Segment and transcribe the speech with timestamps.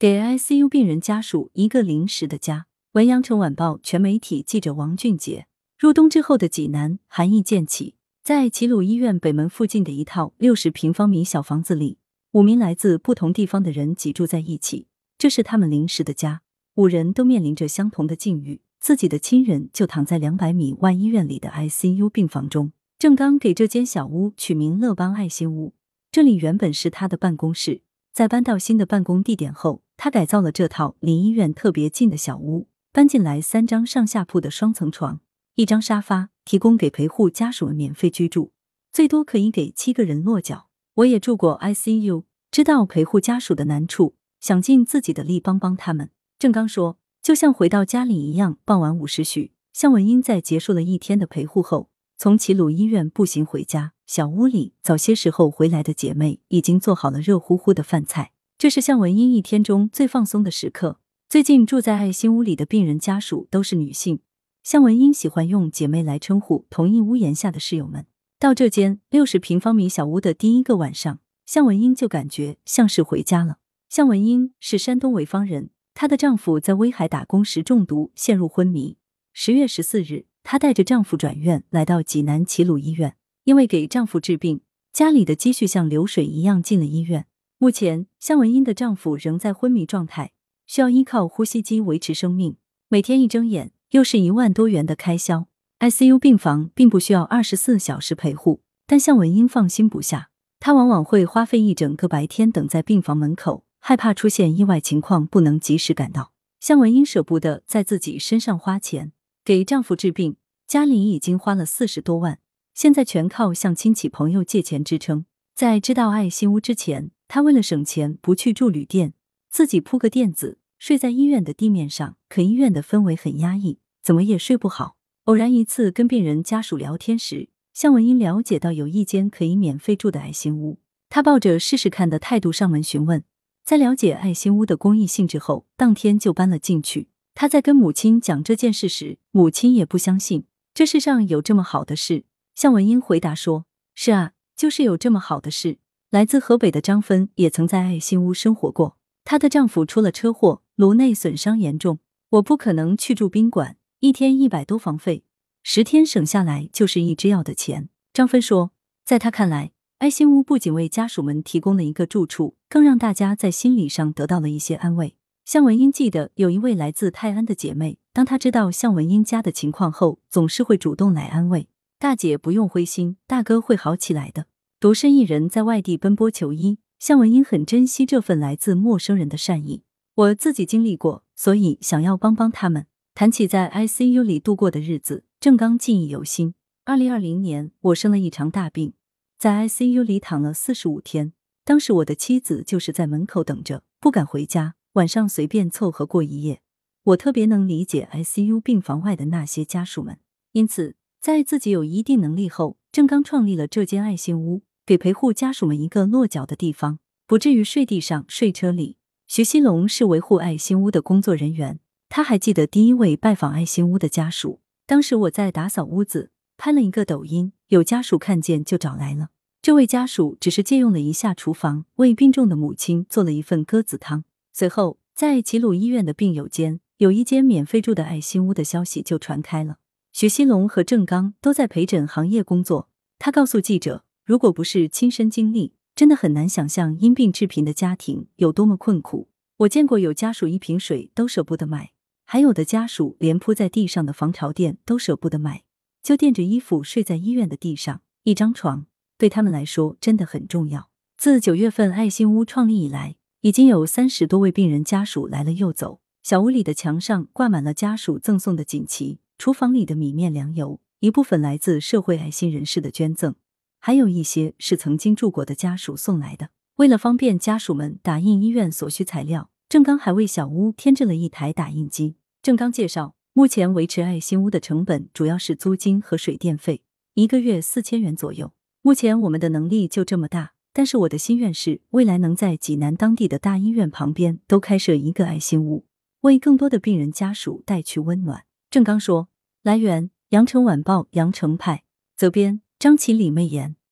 [0.00, 2.66] 给 ICU 病人家属一个临时的家。
[2.92, 5.48] 文阳城晚报全媒体记者王俊杰。
[5.76, 11.98] 入冬之后的济南，寒意渐起，在齐鲁医院北门附近的一套六十平方米小房子里，
[12.30, 14.86] 五名来自不同地方的人挤住在一起，
[15.18, 16.42] 这是他们临时的家。
[16.76, 22.70] 五人都面临着相同的境遇，自己的亲人就躺在两百米外医院里的 ICU 病房中。
[23.00, 25.74] 郑刚给这间小屋取名“乐邦爱心屋”，
[26.12, 27.82] 这里原本是他的办公室。
[28.18, 35.20] 在搬到新的办公地点后，他改造了这套离医院特别近的小屋，搬进来三张上下铺的双层床，
[35.54, 38.50] 一张沙发，提供给陪护家属们免费居住，
[38.90, 40.66] 最多可以给七个人落脚。
[40.94, 46.10] 我也住过 ICU，知道陪护家属的难处，想尽自己的力帮帮他们。
[46.40, 51.88] 郑刚说：“就像回到家里一样。”傍晚五时许，向文英在结束了一天的陪护后。
[52.20, 58.32] 从齐鲁医院步行回家，小屋里早些时候回来的姐妹已经做好了热乎乎的饭菜。
[58.58, 60.98] 这是向文英一天中最放松的时刻。
[61.28, 64.18] 最近住在爱心屋里的病人家属都是女性，
[64.64, 68.06] 向文英喜欢用姐妹来称呼同一屋檐下的室友们。
[68.40, 73.58] 到这间六十平方米小屋的第一个晚上，向文英就感觉像是回家了。
[73.88, 78.96] 向文英是山东潍坊人，她的丈夫在威海打工时中毒，陷入昏迷。
[79.32, 80.26] 十月十四日。
[80.50, 83.16] 她带着丈夫转院，来到济南齐鲁医院。
[83.44, 84.62] 因为给丈夫治病，
[84.94, 87.26] 家里的积蓄像流水一样进了医院。
[87.58, 90.32] 目前，向文英的丈夫仍在昏迷状态，
[90.66, 92.56] 需要依靠呼吸机维持生命。
[92.88, 95.48] 每天一睁眼，又是一万多元的开销。
[95.80, 100.30] ICU 病房并不需要二十四小时陪护，但向文英放心不下。
[100.58, 106.32] 她往往会花费一整个白天等在病房门口，害怕出现意外情况，不能及时赶到。
[106.58, 109.12] 向文英舍不得在自己身上花钱。
[109.48, 112.38] 给丈夫治病，家里已经花了四十多万，
[112.74, 115.24] 现在全靠向亲戚朋友借钱支撑。
[115.54, 119.14] 在知道爱心屋之前，她为了省钱不去住旅店，
[119.48, 122.18] 自己铺个垫子睡在医院的地面上。
[122.28, 124.96] 可医院的氛围很压抑，怎么也睡不好。
[125.24, 133.24] 偶然一次跟病人家属聊天时，向文英了解到有一间可以免费住的爱心屋，她抱着试试看的态度上门询问，
[133.64, 137.08] 在了解爱心屋的公益性质后，当天就搬了进去。
[137.40, 142.24] 他在跟母亲讲这件事时，母亲也不相信这世上有这么好的事。
[142.56, 145.78] 向文英回答说：“是啊，就是有这么好的事。”
[146.10, 152.00] 来自河北的张芬也曾在爱心屋生活过，她的丈夫出了车祸，颅内损伤严重。
[152.30, 155.22] 我不可能去住宾馆，一天一百多房费，
[155.62, 157.88] 十天省下来就是一支药的钱。
[158.12, 158.72] 张芬说，
[159.04, 165.14] 在她看来，爱心屋不仅为家属们提供了一个住处，更让大家在心理上得到了一些安慰。
[165.48, 174.44] 向文英记得有一位来自泰安的姐妹，当她知道向文英家的情况后，总是会主动来安慰大姐：“不用灰心，大哥会好起来的。”
[174.78, 179.84] 独身一人在外地奔波求医，向文英很珍惜这份来自陌生人的善意。
[180.16, 182.84] 我自己经历过，所以想要帮帮他们。
[183.14, 186.52] 谈起在 ICU 里度过的日子，郑刚记忆犹新。
[186.84, 188.92] 二零二零年，我生了一场大病，
[189.38, 191.32] 在 ICU 里躺了四十五天。
[191.64, 194.74] 当时我的妻子就是在门口等着，不敢回家。
[194.94, 196.60] 晚上随便凑合过一夜，
[197.04, 200.18] 我特别能理解 ICU 病房外的那些家属们。
[200.52, 208.96] 因此，在自己有一定能力后，郑刚创立了这间爱心屋，给陪护家属们一个落脚的地方，不至于睡地上、睡车里。
[209.26, 214.60] 徐熙龙是维护爱心屋的工作人员，他还记得第一位拜访爱心屋的家属。
[214.86, 219.28] 当时我在打扫屋子，拍了一个抖音，有家属看见就找来了。
[219.60, 224.24] 这位家属只是借用了一下厨房，为病重的母亲做了一份鸽子汤。
[224.58, 229.76] 随后，在齐鲁医院的病友间有一间免费住的爱心屋的消息就传开了。
[230.12, 232.88] 许西龙和郑刚都在陪诊行业工作。
[233.20, 239.28] 他告诉记者：“如果不是亲身经历，真的很难想象因病致贫的家庭有多么困苦。
[239.58, 241.92] 我见过有家属一瓶水都舍不得买，
[242.26, 245.62] 还有的家属连铺在地上的防潮垫都舍不得买，
[246.02, 248.00] 就垫着衣服睡在医院的地上。
[248.24, 248.86] 一张床
[249.16, 250.90] 对他们来说真的很重要。
[251.16, 256.00] 自九月份爱心屋创立以来。”已经有三十多位病人家属来了又走。
[256.22, 263.36] 小屋里的墙上挂满了家属赠送的锦旗，厨房里的米面粮油，一部分来自社会爱心人士的捐赠，
[263.78, 266.50] 还有一些是曾经住过的家属送来的。
[266.76, 272.16] 为了方便家属们打印医院所需材料，郑刚还为小屋添置了一台打印机。
[272.42, 276.82] 郑刚介绍，目前维持爱心屋的成本主要是租金和水电费，
[277.14, 278.52] 一个月四千元左右。
[278.82, 280.52] 目前我们的能力就这么大。
[280.78, 285.84] 但是我的心愿是，未来能在济南当地的大医院旁边都开设一个爱心屋，
[286.20, 288.44] 为更多的病人家属带去温暖。
[288.70, 289.28] 郑刚说
[289.64, 291.82] ：“来源：羊城晚报羊城派，
[292.16, 293.74] 责编：张起李媚妍。”